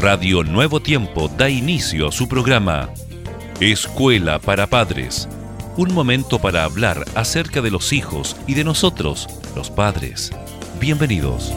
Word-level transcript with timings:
Radio 0.00 0.44
Nuevo 0.44 0.78
Tiempo 0.78 1.26
da 1.26 1.50
inicio 1.50 2.06
a 2.06 2.12
su 2.12 2.28
programa 2.28 2.88
Escuela 3.58 4.38
para 4.38 4.68
Padres. 4.68 5.28
Un 5.76 5.92
momento 5.92 6.38
para 6.38 6.62
hablar 6.62 7.04
acerca 7.16 7.60
de 7.62 7.72
los 7.72 7.92
hijos 7.92 8.36
y 8.46 8.54
de 8.54 8.62
nosotros, 8.62 9.26
los 9.56 9.70
padres. 9.72 10.30
Bienvenidos. 10.78 11.52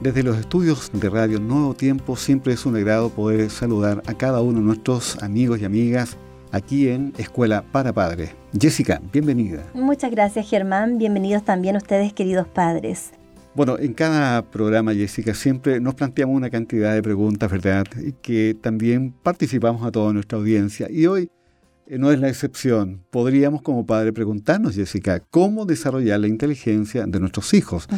Desde 0.00 0.22
los 0.22 0.38
estudios 0.38 0.88
de 0.92 1.10
Radio 1.10 1.40
Nuevo 1.40 1.74
Tiempo 1.74 2.14
siempre 2.14 2.52
es 2.52 2.64
un 2.64 2.76
agrado 2.76 3.10
poder 3.10 3.50
saludar 3.50 4.04
a 4.06 4.14
cada 4.14 4.40
uno 4.40 4.60
de 4.60 4.66
nuestros 4.66 5.20
amigos 5.20 5.60
y 5.60 5.64
amigas 5.64 6.16
aquí 6.52 6.88
en 6.88 7.12
Escuela 7.18 7.64
para 7.72 7.92
Padres. 7.92 8.30
Jessica, 8.58 9.00
bienvenida. 9.12 9.64
Muchas 9.74 10.10
gracias 10.10 10.48
Germán, 10.48 10.98
bienvenidos 10.98 11.44
también 11.44 11.76
ustedes 11.76 12.12
queridos 12.12 12.46
padres. 12.46 13.12
Bueno, 13.54 13.76
en 13.78 13.92
cada 13.92 14.42
programa, 14.42 14.94
Jessica, 14.94 15.34
siempre 15.34 15.80
nos 15.80 15.94
planteamos 15.94 16.36
una 16.36 16.48
cantidad 16.48 16.94
de 16.94 17.02
preguntas, 17.02 17.50
¿verdad? 17.50 17.86
Y 18.00 18.12
que 18.12 18.56
también 18.60 19.12
participamos 19.12 19.84
a 19.84 19.90
toda 19.90 20.12
nuestra 20.12 20.38
audiencia. 20.38 20.86
Y 20.88 21.06
hoy 21.06 21.28
eh, 21.88 21.98
no 21.98 22.12
es 22.12 22.20
la 22.20 22.28
excepción. 22.28 23.02
Podríamos 23.10 23.62
como 23.62 23.86
padre 23.86 24.12
preguntarnos, 24.12 24.76
Jessica, 24.76 25.20
¿cómo 25.30 25.64
desarrollar 25.64 26.20
la 26.20 26.28
inteligencia 26.28 27.04
de 27.06 27.18
nuestros 27.18 27.54
hijos? 27.54 27.88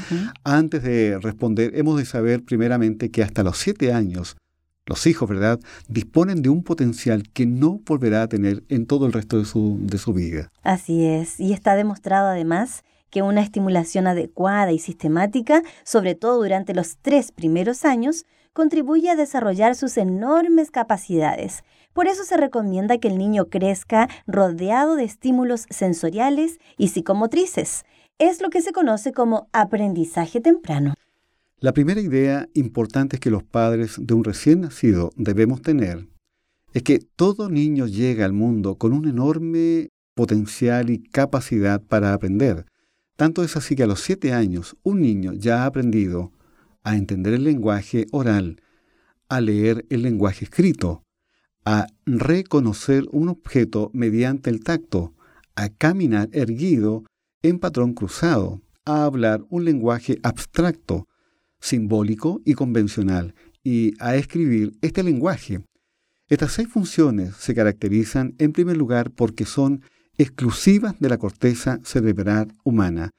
Antes 0.44 0.82
de 0.82 1.18
responder, 1.20 1.72
hemos 1.74 1.98
de 1.98 2.04
saber 2.04 2.42
primeramente 2.44 3.10
que 3.10 3.22
hasta 3.22 3.42
los 3.42 3.58
siete 3.58 3.92
años 3.92 4.36
los 4.90 5.06
hijos, 5.06 5.28
¿verdad?, 5.28 5.60
disponen 5.88 6.42
de 6.42 6.48
un 6.48 6.64
potencial 6.64 7.22
que 7.32 7.46
no 7.46 7.80
volverá 7.86 8.22
a 8.22 8.28
tener 8.28 8.64
en 8.68 8.86
todo 8.86 9.06
el 9.06 9.12
resto 9.12 9.38
de 9.38 9.44
su, 9.44 9.78
de 9.80 9.98
su 9.98 10.12
vida. 10.12 10.50
Así 10.62 11.06
es, 11.06 11.38
y 11.38 11.52
está 11.52 11.76
demostrado 11.76 12.26
además 12.26 12.82
que 13.08 13.22
una 13.22 13.40
estimulación 13.40 14.08
adecuada 14.08 14.72
y 14.72 14.80
sistemática, 14.80 15.62
sobre 15.84 16.16
todo 16.16 16.42
durante 16.42 16.74
los 16.74 16.98
tres 17.00 17.30
primeros 17.30 17.84
años, 17.84 18.26
contribuye 18.52 19.08
a 19.10 19.16
desarrollar 19.16 19.76
sus 19.76 19.96
enormes 19.96 20.72
capacidades. 20.72 21.62
Por 21.92 22.08
eso 22.08 22.24
se 22.24 22.36
recomienda 22.36 22.98
que 22.98 23.08
el 23.08 23.16
niño 23.16 23.46
crezca 23.46 24.08
rodeado 24.26 24.96
de 24.96 25.04
estímulos 25.04 25.66
sensoriales 25.70 26.58
y 26.76 26.88
psicomotrices. 26.88 27.84
Es 28.18 28.42
lo 28.42 28.50
que 28.50 28.60
se 28.60 28.72
conoce 28.72 29.12
como 29.12 29.48
aprendizaje 29.52 30.40
temprano. 30.40 30.94
La 31.62 31.74
primera 31.74 32.00
idea 32.00 32.48
importante 32.54 33.18
que 33.18 33.28
los 33.30 33.42
padres 33.42 33.96
de 34.00 34.14
un 34.14 34.24
recién 34.24 34.62
nacido 34.62 35.10
debemos 35.16 35.60
tener 35.60 36.08
es 36.72 36.82
que 36.82 37.00
todo 37.00 37.50
niño 37.50 37.86
llega 37.86 38.24
al 38.24 38.32
mundo 38.32 38.76
con 38.76 38.94
un 38.94 39.06
enorme 39.06 39.90
potencial 40.14 40.88
y 40.88 41.02
capacidad 41.02 41.82
para 41.82 42.14
aprender. 42.14 42.64
Tanto 43.16 43.44
es 43.44 43.58
así 43.58 43.76
que 43.76 43.82
a 43.82 43.86
los 43.86 44.00
siete 44.00 44.32
años 44.32 44.74
un 44.82 45.02
niño 45.02 45.34
ya 45.34 45.62
ha 45.62 45.66
aprendido 45.66 46.32
a 46.82 46.96
entender 46.96 47.34
el 47.34 47.44
lenguaje 47.44 48.06
oral, 48.10 48.62
a 49.28 49.42
leer 49.42 49.84
el 49.90 50.00
lenguaje 50.00 50.46
escrito, 50.46 51.02
a 51.66 51.88
reconocer 52.06 53.04
un 53.12 53.28
objeto 53.28 53.90
mediante 53.92 54.48
el 54.48 54.64
tacto, 54.64 55.12
a 55.56 55.68
caminar 55.68 56.30
erguido 56.32 57.04
en 57.42 57.58
patrón 57.58 57.92
cruzado, 57.92 58.62
a 58.86 59.04
hablar 59.04 59.44
un 59.50 59.66
lenguaje 59.66 60.18
abstracto, 60.22 61.06
simbólico 61.60 62.40
y 62.44 62.54
convencional, 62.54 63.34
y 63.62 63.94
a 64.00 64.16
escribir 64.16 64.72
este 64.80 65.02
lenguaje. 65.02 65.60
Estas 66.28 66.52
seis 66.52 66.68
funciones 66.68 67.34
se 67.36 67.54
caracterizan 67.54 68.34
en 68.38 68.52
primer 68.52 68.76
lugar 68.76 69.10
porque 69.10 69.44
son 69.44 69.82
exclusivas 70.16 70.98
de 71.00 71.08
la 71.08 71.18
corteza 71.18 71.80
cerebral 71.82 72.52
humana 72.64 73.10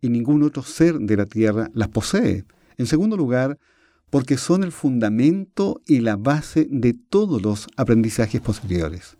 y 0.00 0.08
ningún 0.08 0.42
otro 0.42 0.62
ser 0.62 0.98
de 0.98 1.16
la 1.16 1.26
Tierra 1.26 1.70
las 1.74 1.88
posee. 1.88 2.44
En 2.76 2.86
segundo 2.86 3.16
lugar, 3.16 3.58
porque 4.10 4.36
son 4.36 4.64
el 4.64 4.72
fundamento 4.72 5.80
y 5.86 6.00
la 6.00 6.16
base 6.16 6.66
de 6.70 6.94
todos 6.94 7.40
los 7.42 7.68
aprendizajes 7.76 8.40
posteriores. 8.40 9.16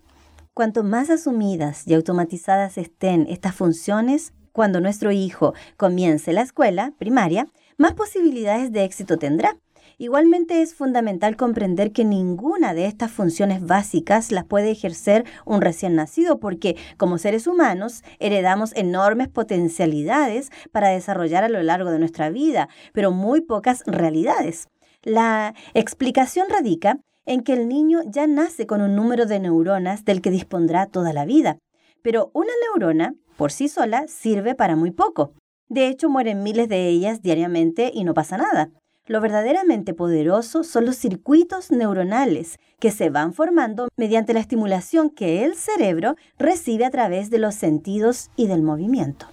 Cuanto 0.53 0.83
más 0.83 1.09
asumidas 1.09 1.87
y 1.87 1.93
automatizadas 1.93 2.77
estén 2.77 3.25
estas 3.29 3.55
funciones, 3.55 4.33
cuando 4.51 4.81
nuestro 4.81 5.11
hijo 5.11 5.53
comience 5.77 6.33
la 6.33 6.41
escuela 6.41 6.93
primaria, 6.99 7.47
más 7.81 7.93
posibilidades 7.95 8.71
de 8.71 8.83
éxito 8.83 9.17
tendrá. 9.17 9.57
Igualmente 9.97 10.61
es 10.61 10.75
fundamental 10.75 11.35
comprender 11.35 11.91
que 11.91 12.05
ninguna 12.05 12.75
de 12.75 12.85
estas 12.85 13.11
funciones 13.11 13.65
básicas 13.65 14.31
las 14.31 14.45
puede 14.45 14.69
ejercer 14.69 15.25
un 15.45 15.61
recién 15.61 15.95
nacido 15.95 16.39
porque 16.39 16.77
como 16.97 17.17
seres 17.17 17.47
humanos 17.47 18.03
heredamos 18.19 18.71
enormes 18.75 19.29
potencialidades 19.29 20.51
para 20.71 20.89
desarrollar 20.89 21.43
a 21.43 21.49
lo 21.49 21.63
largo 21.63 21.89
de 21.89 21.97
nuestra 21.97 22.29
vida, 22.29 22.69
pero 22.93 23.09
muy 23.09 23.41
pocas 23.41 23.81
realidades. 23.87 24.67
La 25.01 25.55
explicación 25.73 26.51
radica 26.51 26.99
en 27.25 27.41
que 27.41 27.53
el 27.53 27.67
niño 27.67 28.01
ya 28.05 28.27
nace 28.27 28.67
con 28.67 28.81
un 28.81 28.95
número 28.95 29.25
de 29.25 29.39
neuronas 29.39 30.05
del 30.05 30.21
que 30.21 30.29
dispondrá 30.29 30.85
toda 30.85 31.13
la 31.13 31.25
vida, 31.25 31.57
pero 32.03 32.29
una 32.35 32.53
neurona 32.67 33.15
por 33.37 33.51
sí 33.51 33.67
sola 33.67 34.07
sirve 34.07 34.53
para 34.53 34.75
muy 34.75 34.91
poco. 34.91 35.33
De 35.71 35.87
hecho, 35.87 36.09
mueren 36.09 36.43
miles 36.43 36.67
de 36.67 36.89
ellas 36.89 37.21
diariamente 37.21 37.91
y 37.93 38.03
no 38.03 38.13
pasa 38.13 38.35
nada. 38.35 38.71
Lo 39.07 39.21
verdaderamente 39.21 39.93
poderoso 39.93 40.65
son 40.65 40.85
los 40.85 40.97
circuitos 40.97 41.71
neuronales 41.71 42.59
que 42.77 42.91
se 42.91 43.09
van 43.09 43.33
formando 43.33 43.87
mediante 43.95 44.33
la 44.33 44.41
estimulación 44.41 45.09
que 45.09 45.45
el 45.45 45.55
cerebro 45.55 46.17
recibe 46.37 46.83
a 46.83 46.91
través 46.91 47.29
de 47.29 47.39
los 47.39 47.55
sentidos 47.55 48.31
y 48.35 48.47
del 48.47 48.63
movimiento. 48.63 49.27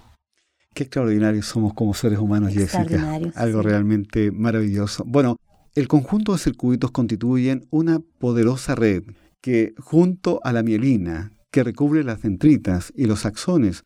Qué 0.73 0.83
extraordinarios 0.83 1.45
somos 1.45 1.73
como 1.73 1.93
seres 1.93 2.19
humanos, 2.19 2.53
Jessica. 2.53 3.19
Algo 3.35 3.61
realmente 3.61 4.31
maravilloso. 4.31 5.03
Bueno, 5.05 5.35
el 5.75 5.89
conjunto 5.89 6.31
de 6.31 6.37
circuitos 6.37 6.91
constituyen 6.91 7.67
una 7.69 7.99
poderosa 7.99 8.75
red 8.75 9.03
que, 9.41 9.73
junto 9.77 10.39
a 10.45 10.53
la 10.53 10.63
mielina, 10.63 11.33
que 11.51 11.65
recubre 11.65 12.05
las 12.05 12.21
dendritas 12.21 12.93
y 12.95 13.07
los 13.07 13.25
axones, 13.25 13.83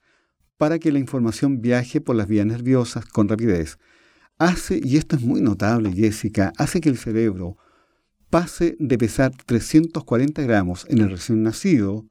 para 0.63 0.79
que 0.79 0.93
la 0.93 0.99
información 0.99 1.61
viaje 1.61 1.99
por 1.99 2.15
las 2.15 2.29
vías 2.29 2.45
nerviosas 2.45 3.05
con 3.05 3.27
rapidez. 3.27 3.79
Hace, 4.37 4.79
y 4.81 4.95
esto 4.95 5.17
es 5.17 5.21
muy 5.21 5.41
notable, 5.41 5.91
Jessica, 5.91 6.53
hace 6.57 6.79
que 6.79 6.87
el 6.87 6.97
cerebro 6.97 7.57
pase 8.29 8.77
de 8.79 8.97
pesar 8.97 9.33
340 9.45 10.41
gramos 10.43 10.85
en 10.87 10.99
el 10.99 11.09
recién 11.09 11.43
nacido 11.43 12.05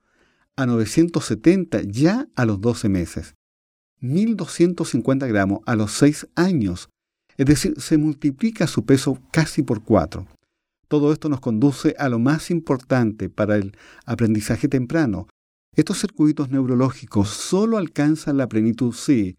a 0.54 0.66
970 0.66 1.80
ya 1.84 2.28
a 2.36 2.44
los 2.44 2.60
12 2.60 2.90
meses, 2.90 3.36
1250 4.00 5.26
gramos 5.28 5.60
a 5.64 5.74
los 5.74 5.92
6 5.92 6.28
años, 6.34 6.90
es 7.38 7.46
decir, 7.46 7.80
se 7.80 7.96
multiplica 7.96 8.66
su 8.66 8.84
peso 8.84 9.18
casi 9.32 9.62
por 9.62 9.82
4. 9.82 10.26
Todo 10.88 11.10
esto 11.14 11.30
nos 11.30 11.40
conduce 11.40 11.94
a 11.98 12.10
lo 12.10 12.18
más 12.18 12.50
importante 12.50 13.30
para 13.30 13.56
el 13.56 13.74
aprendizaje 14.04 14.68
temprano, 14.68 15.26
estos 15.74 16.00
circuitos 16.00 16.50
neurológicos 16.50 17.30
solo 17.30 17.78
alcanzan 17.78 18.36
la 18.36 18.46
plenitud 18.46 18.92
si, 18.92 19.38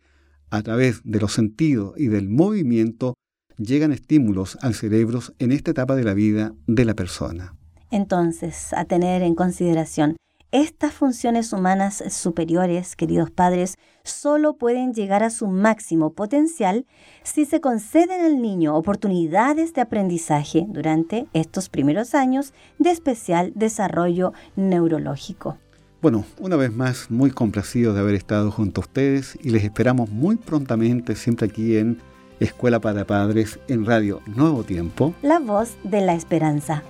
a 0.50 0.64
través 0.64 1.02
de 1.04 1.20
los 1.20 1.32
sentidos 1.34 1.94
y 1.96 2.08
del 2.08 2.28
movimiento, 2.28 3.14
llegan 3.58 3.92
estímulos 3.92 4.58
al 4.62 4.74
cerebro 4.74 5.20
en 5.38 5.52
esta 5.52 5.72
etapa 5.72 5.96
de 5.96 6.04
la 6.04 6.16
vida 6.16 6.56
de 6.66 6.86
la 6.86 6.96
persona. 6.96 7.56
Entonces, 7.92 8.74
a 8.74 8.86
tener 8.86 9.22
en 9.22 9.36
consideración, 9.36 10.16
estas 10.52 10.94
funciones 10.94 11.54
humanas 11.54 12.04
superiores, 12.10 12.96
queridos 12.96 13.30
padres, 13.30 13.76
solo 14.04 14.58
pueden 14.58 14.94
llegar 14.94 15.22
a 15.22 15.30
su 15.30 15.48
máximo 15.48 16.14
potencial 16.14 16.88
si 17.22 17.46
se 17.46 17.62
conceden 17.62 18.22
al 18.22 18.42
niño 18.42 18.76
oportunidades 18.76 19.74
de 19.74 19.82
aprendizaje 19.82 20.66
durante 20.68 21.28
estos 21.34 21.70
primeros 21.70 22.16
años 22.16 22.54
de 22.80 22.90
especial 22.90 23.52
desarrollo 23.56 24.34
neurológico. 24.56 25.60
Bueno, 26.04 26.26
una 26.38 26.58
vez 26.58 26.74
más, 26.74 27.10
muy 27.10 27.32
complacido 27.32 27.94
de 27.94 28.02
haber 28.02 28.16
estado 28.16 28.52
junto 28.52 28.82
a 28.82 28.84
ustedes 28.84 29.40
y 29.42 29.52
les 29.52 29.64
esperamos 29.64 30.10
muy 30.10 30.36
prontamente, 30.36 31.16
siempre 31.16 31.48
aquí 31.48 31.78
en 31.78 31.98
Escuela 32.42 32.82
para 32.82 33.06
Padres 33.06 33.58
en 33.70 33.86
Radio 33.86 34.20
Nuevo 34.26 34.66
Tiempo. 34.66 35.16
La 35.22 35.40
voz 35.40 35.78
de 35.86 36.02
la 36.02 36.14
esperanza. 36.14 36.84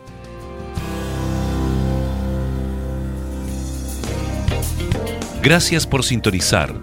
Gracias 5.44 5.86
por 5.86 6.04
sintonizar. 6.04 6.74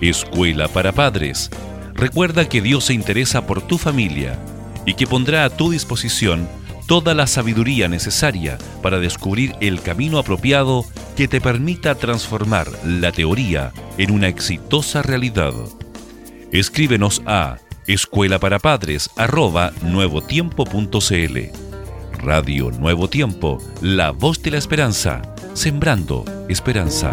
Escuela 0.00 0.68
para 0.68 0.92
Padres. 0.92 1.50
Recuerda 1.94 2.48
que 2.48 2.62
Dios 2.62 2.84
se 2.84 2.94
interesa 2.94 3.48
por 3.48 3.62
tu 3.62 3.78
familia 3.78 4.38
y 4.86 4.94
que 4.94 5.08
pondrá 5.08 5.44
a 5.44 5.50
tu 5.50 5.72
disposición 5.72 6.46
toda 6.86 7.14
la 7.14 7.26
sabiduría 7.26 7.88
necesaria 7.88 8.58
para 8.80 9.00
descubrir 9.00 9.54
el 9.60 9.82
camino 9.82 10.18
apropiado 10.18 10.84
que 11.20 11.28
te 11.28 11.42
permita 11.42 11.94
transformar 11.96 12.66
la 12.82 13.12
teoría 13.12 13.74
en 13.98 14.10
una 14.10 14.28
exitosa 14.28 15.02
realidad. 15.02 15.52
Escríbenos 16.50 17.20
a 17.26 17.58
escuela 17.86 18.38
para 18.38 18.58
padres. 18.58 19.10
Radio 22.12 22.70
Nuevo 22.70 23.10
Tiempo, 23.10 23.58
la 23.82 24.12
voz 24.12 24.42
de 24.42 24.52
la 24.52 24.56
esperanza, 24.56 25.20
sembrando 25.52 26.24
esperanza. 26.48 27.12